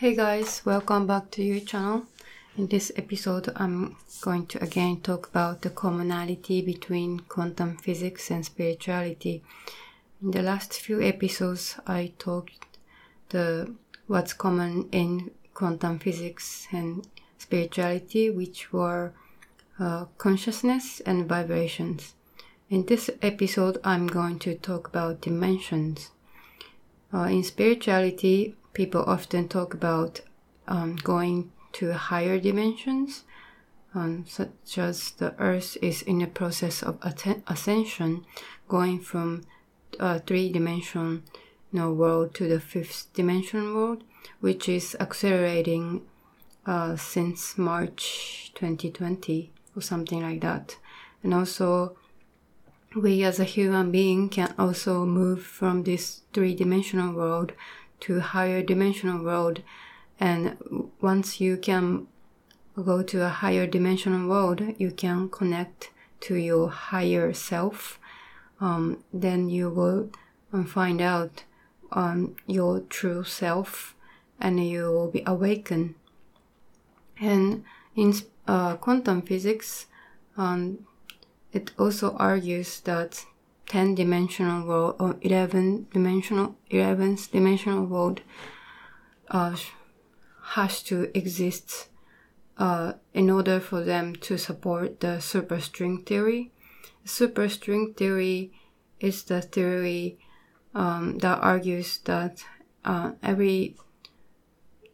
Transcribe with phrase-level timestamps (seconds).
[0.00, 2.04] Hey guys, welcome back to your channel.
[2.56, 8.42] In this episode, I'm going to again talk about the commonality between quantum physics and
[8.42, 9.42] spirituality.
[10.22, 12.78] In the last few episodes, I talked
[13.28, 13.74] the
[14.06, 17.06] what's common in quantum physics and
[17.36, 19.12] spirituality, which were
[19.78, 22.14] uh, consciousness and vibrations.
[22.70, 26.10] In this episode, I'm going to talk about dimensions.
[27.12, 30.20] Uh, in spirituality, people often talk about
[30.68, 33.24] um, going to higher dimensions,
[33.94, 36.98] um, such as the Earth is in the process of
[37.46, 38.24] ascension,
[38.68, 39.42] going from
[39.98, 41.20] a three-dimensional
[41.72, 44.04] world to the fifth dimension world,
[44.40, 46.02] which is accelerating
[46.66, 50.76] uh, since March 2020 or something like that.
[51.22, 51.96] And also,
[52.94, 57.52] we as a human being can also move from this three-dimensional world
[58.00, 59.62] to higher dimensional world.
[60.18, 62.06] And once you can
[62.82, 67.98] go to a higher dimensional world you can connect to your higher self
[68.60, 70.10] um, then you will
[70.52, 71.44] um, find out
[71.92, 73.94] um, your true self
[74.38, 75.94] and you will be awakened.
[77.18, 77.64] And
[77.96, 78.14] in
[78.46, 79.86] uh, quantum physics
[80.36, 80.86] um,
[81.52, 83.24] it also argues that
[83.70, 88.20] 10 dimensional world or 11 dimensional 11th dimensional world
[89.28, 89.54] uh,
[90.42, 91.86] has to exist
[92.58, 96.50] uh, in order for them to support the superstring theory.
[97.06, 98.52] Superstring theory
[98.98, 100.18] is the theory
[100.74, 102.44] um, that argues that
[102.84, 103.76] uh, every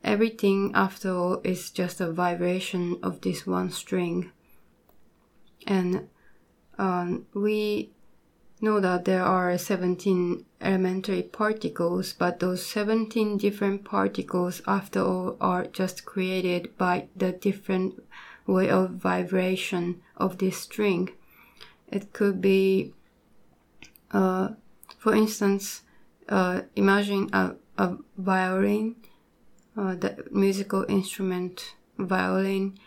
[0.04, 4.30] everything after all is just a vibration of this one string,
[5.66, 6.08] and
[6.78, 7.95] um, we
[8.60, 15.66] know that there are 17 elementary particles, but those 17 different particles, after all, are
[15.66, 18.02] just created by the different
[18.46, 21.10] way of vibration of this string.
[21.88, 22.94] It could be,
[24.10, 24.50] uh,
[24.98, 25.82] for instance,
[26.28, 28.96] uh, imagine a, a violin,
[29.76, 32.78] uh, the musical instrument violin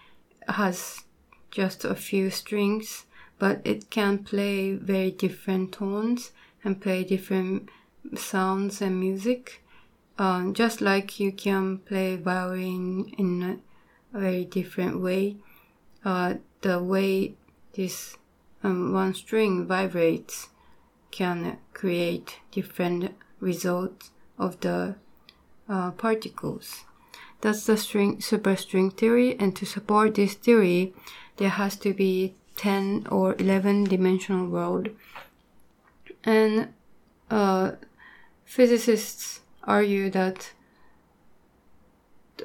[0.48, 1.04] has
[1.52, 3.06] just a few strings
[3.40, 6.32] but it can play very different tones
[6.64, 7.70] and play different
[8.16, 9.64] sounds and music.
[10.18, 13.58] Um, just like you can play violin in a,
[14.12, 15.38] very different way,
[16.04, 17.36] uh, the way
[17.74, 18.18] this
[18.64, 20.50] um, one string vibrates
[21.12, 24.96] can create different results of the
[25.70, 26.86] uh, particles.
[27.42, 30.94] That's the string superstring theory, and to support this theory,
[31.38, 34.90] there has to be 10 or 11 dimensional world.
[36.26, 36.74] And
[37.32, 37.72] uh,
[38.44, 40.52] physicists argue that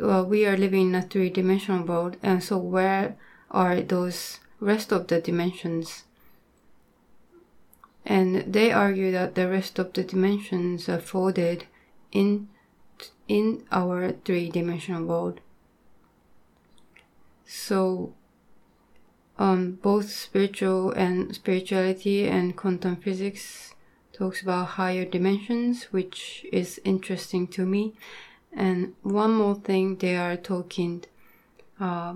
[0.01, 3.17] we are living in a three dimensional world, and so where
[3.51, 6.05] are those rest of the dimensions?
[8.07, 11.67] And they argue that the rest of the dimensions are folded
[12.13, 12.49] in
[13.27, 15.41] in our three dimensional world.
[17.47, 18.15] So
[19.39, 23.75] um, both spiritual and spirituality and quantum physics
[24.13, 27.95] talks about higher dimensions, which is interesting to me.
[28.53, 31.05] And one more thing they are talking
[31.81, 32.15] uh,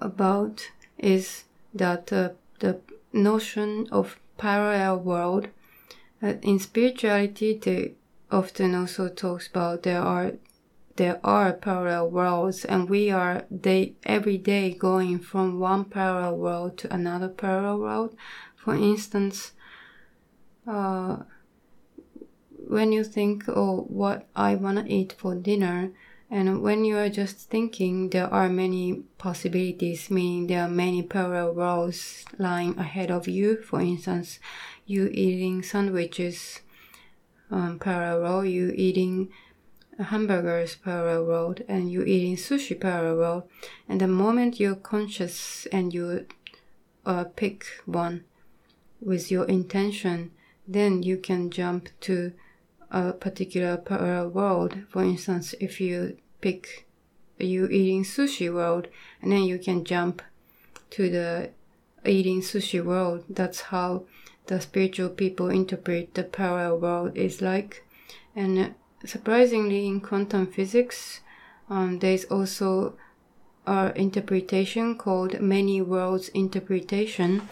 [0.00, 2.80] about is that uh, the
[3.12, 5.48] notion of parallel world.
[6.20, 7.92] Uh, in spirituality, they
[8.30, 10.32] often also talks about there are
[10.98, 16.76] there are parallel worlds and we are day every day going from one parallel world
[16.76, 18.16] to another parallel world.
[18.56, 19.52] For instance
[20.66, 21.18] uh,
[22.50, 25.90] when you think oh what i want to eat for dinner
[26.30, 31.54] and when you are just thinking there are many possibilities meaning there are many parallel
[31.54, 33.62] worlds lying ahead of you.
[33.62, 34.38] For instance
[34.84, 36.60] you eating sandwiches
[37.50, 39.30] um, parallel you eating
[40.04, 43.42] hamburgers parallel world and you eating sushi parallel world
[43.88, 46.26] and the moment you're conscious and you
[47.04, 48.24] uh, pick one
[49.00, 50.30] with your intention
[50.68, 52.32] then you can jump to
[52.90, 54.78] a particular parallel world.
[54.90, 56.86] For instance if you pick
[57.38, 58.88] you eating sushi world
[59.22, 60.22] and then you can jump
[60.90, 61.50] to the
[62.04, 63.24] eating sushi world.
[63.28, 64.04] That's how
[64.46, 67.84] the spiritual people interpret the parallel world is like.
[68.34, 68.74] And
[69.04, 71.20] surprisingly, in quantum physics,
[71.70, 72.94] um, there's also
[73.66, 77.48] an interpretation called many worlds interpretation,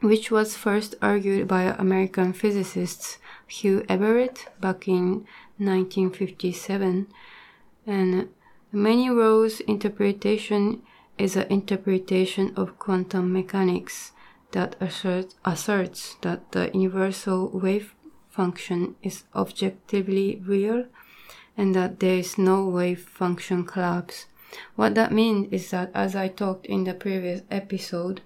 [0.00, 5.26] which was first argued by American physicists Hugh Everett back in
[5.58, 7.06] 1957.
[7.86, 8.28] And
[8.72, 10.82] many worlds interpretation
[11.16, 14.12] is an interpretation of quantum mechanics
[14.52, 17.94] that assert, asserts that the universal wave
[18.34, 20.86] function is objectively real
[21.56, 24.26] and that there is no wave function collapse.
[24.76, 28.20] What that means is that, as I talked in the previous episode,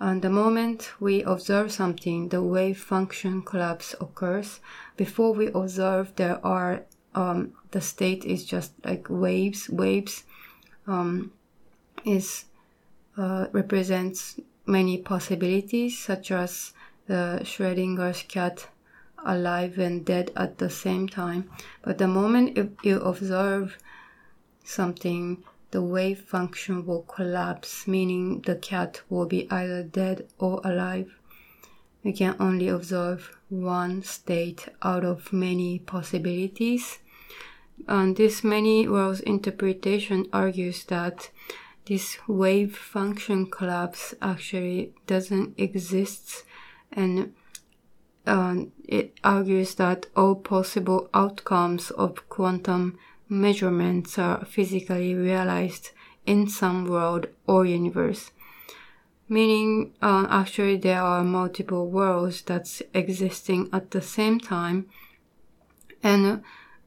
[0.00, 4.60] on the moment we observe something, the wave function collapse occurs.
[4.96, 6.84] Before we observe, there are
[7.14, 9.68] um, the state is just like waves.
[9.68, 10.24] Waves
[10.86, 11.32] um,
[12.04, 12.44] is
[13.16, 16.72] uh, represents many possibilities, such as
[17.06, 18.68] the Schrodinger's cat
[19.24, 21.50] alive and dead at the same time.
[21.82, 23.78] But the moment you observe
[24.64, 31.14] something, the wave function will collapse, meaning the cat will be either dead or alive.
[32.02, 36.98] You can only observe one state out of many possibilities.
[37.86, 41.30] And this many worlds interpretation argues that
[41.86, 46.44] this wave function collapse actually doesn't exist
[46.92, 47.34] and
[48.28, 52.98] uh, it argues that all possible outcomes of quantum
[53.28, 55.90] measurements are physically realized
[56.26, 58.30] in some world or universe
[59.28, 64.86] meaning uh, actually there are multiple worlds that's existing at the same time.
[66.02, 66.42] And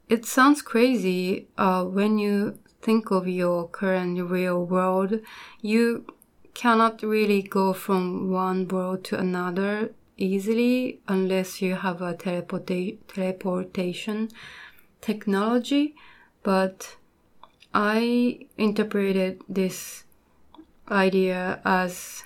[0.10, 5.20] it sounds crazy uh, when you think of your current real world,
[5.62, 6.06] you
[6.54, 14.30] cannot really go from one world to another easily unless you have a teleporta- teleportation
[15.02, 15.96] technology.
[16.44, 16.96] But
[17.74, 20.04] I interpreted this
[20.90, 22.24] idea as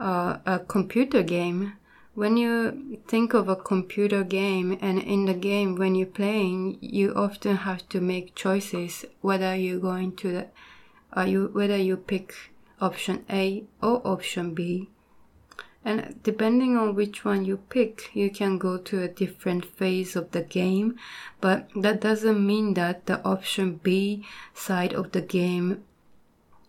[0.00, 1.74] uh, a computer game
[2.14, 7.12] when you think of a computer game and in the game when you're playing you
[7.14, 12.32] often have to make choices whether you're going to the you whether you pick
[12.80, 14.90] option A or option B
[15.84, 20.30] and depending on which one you pick you can go to a different phase of
[20.30, 20.96] the game.
[21.40, 25.84] But that doesn't mean that the option B side of the game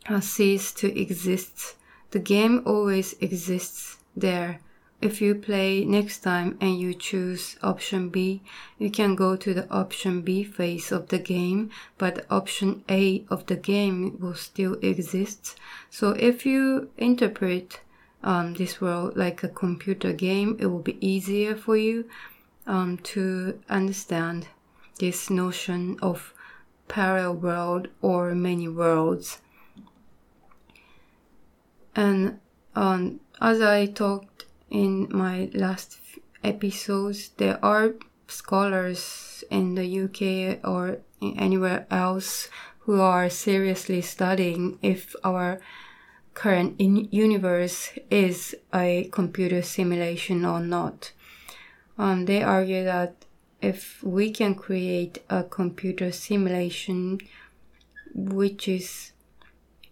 [0.10, 1.76] uh, cease to exist.
[2.12, 4.60] The game always exists there.
[5.02, 8.42] If you play next time and you choose option B,
[8.80, 13.46] you can go to the option B phase of the game, but option A of
[13.46, 15.58] the game will still exist.
[15.90, 17.82] So if you interpret
[18.26, 22.10] um, this world like a computer game, it will be easier for you
[22.66, 24.48] um, to understand
[25.00, 26.34] this notion of
[26.88, 29.40] parallel world or many worlds.
[31.96, 32.40] And
[32.76, 36.00] um, as I talked in my last
[36.44, 37.94] episodes, there are
[38.28, 42.50] scholars in the UK or anywhere else
[42.80, 45.62] who are seriously studying if our
[46.36, 51.12] current universe is a computer simulation or not.
[51.98, 53.26] Um, they argue that
[53.62, 57.20] if we can create a computer simulation
[58.14, 59.14] which is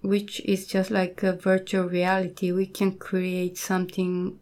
[0.02, 2.52] which is just like a virtual reality.
[2.52, 4.38] We can create something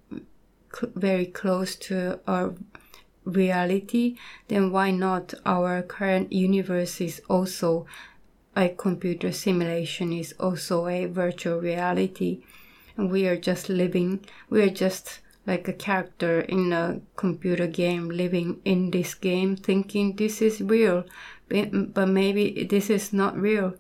[0.74, 2.56] cl- very close to our
[3.24, 7.86] reality, then why not our current universe is also
[8.56, 12.44] a computer simulation, is also a virtual reality.
[12.98, 18.10] And we are just living, we are just like a character in a computer game
[18.10, 21.06] living in this game thinking this is real,
[21.50, 23.74] but maybe this is not real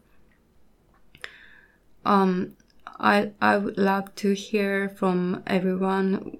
[2.05, 2.55] um,
[2.99, 6.37] I I would love to hear from everyone.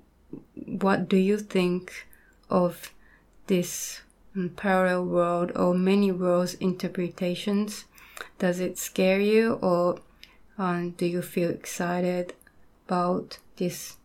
[0.56, 2.08] What do you think
[2.50, 2.94] of
[3.48, 4.02] this
[4.56, 7.86] parallel world or many worlds interpretations?
[8.42, 10.00] Does it scare you, or
[10.58, 12.34] um, do you feel excited
[12.88, 13.98] about this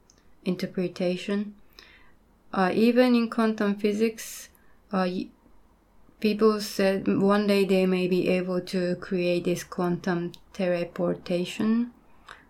[0.44, 1.54] interpretation?
[2.52, 4.50] Uh, even in quantum physics,
[4.92, 5.08] uh,
[6.20, 11.92] people said one day they may be able to create this quantum teleportation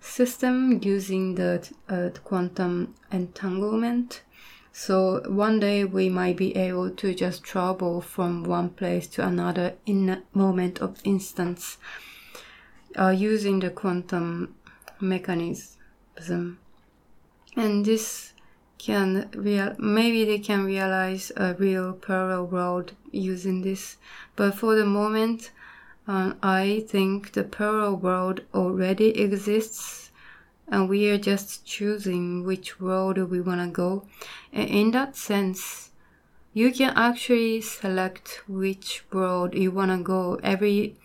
[0.01, 4.23] system using the uh, quantum entanglement.
[4.79, 9.73] So one day we might be able to just travel from one place to another
[9.87, 11.79] in a moment of instance
[12.95, 14.55] uh, using the quantum
[15.01, 16.59] mechanism.
[17.57, 18.35] And this
[18.77, 23.97] can real maybe they can realize a real parallel world using this
[24.37, 25.53] but for the moment
[26.07, 30.06] um, i think the parallel world already exists
[30.69, 34.07] and we are just choosing which road we want to go
[34.53, 35.87] and in that sense
[36.57, 40.41] you can actually select which road you want to go.
[40.43, 40.97] Every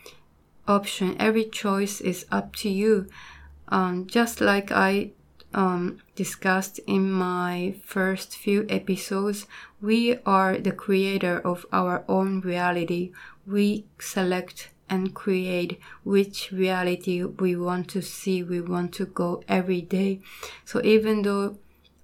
[0.66, 3.08] option, every choice is up to you.
[3.68, 5.12] Um, just like I
[5.54, 9.46] um, discussed in my first few episodes,
[9.82, 13.12] we are the creator of our own reality.
[13.46, 19.82] We select and create which reality we want to see, we want to go every
[19.82, 20.20] day.
[20.66, 21.58] So even though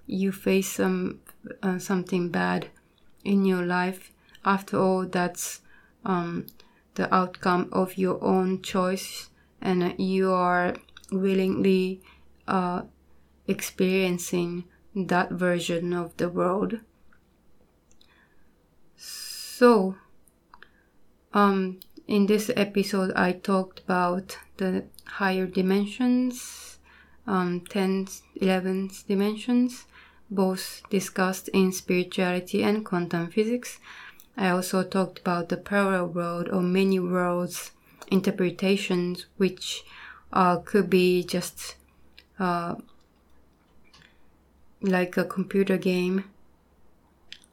[0.06, 1.20] you face some
[1.62, 2.68] uh, something bad
[3.24, 4.10] in your life,
[4.44, 5.60] after all, that's
[6.04, 6.46] um,
[6.94, 9.28] the outcome of your own choice,
[9.60, 10.74] and you are
[11.12, 12.00] willingly
[12.46, 12.82] uh,
[13.46, 14.64] experiencing
[14.94, 16.80] that version of the world.
[18.96, 19.96] So,
[21.34, 26.78] um, in this episode, I talked about the higher dimensions,
[27.26, 29.84] um, 10th, 11th dimensions,
[30.30, 33.78] both discussed in spirituality and quantum physics.
[34.38, 37.72] I also talked about the parallel world or many worlds
[38.10, 39.84] interpretations, which
[40.32, 41.76] uh, could be just
[42.38, 42.76] uh,
[44.80, 46.24] like a computer game,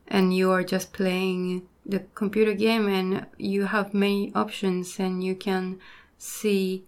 [0.07, 5.35] and you are just playing the computer game, and you have many options, and you
[5.35, 5.79] can
[6.17, 6.83] see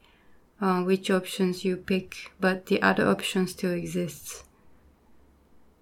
[0.60, 4.44] uh, which options you pick, but the other option still exists.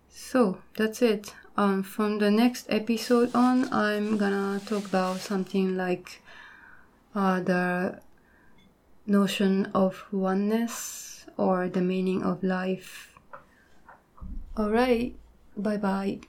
[0.10, 1.34] So that's it.
[1.58, 6.22] Um, from the next episode on, I'm gonna talk about something like
[7.16, 8.02] uh, the
[9.08, 13.14] notion of oneness or the meaning of life.
[14.58, 15.16] Alright,
[15.56, 16.20] bye bye.